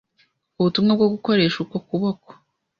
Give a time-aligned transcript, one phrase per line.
[0.59, 2.29] ubutumwa bwo gukoresha uko kuboko